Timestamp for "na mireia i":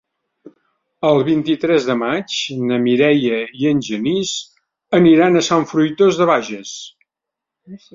2.71-3.71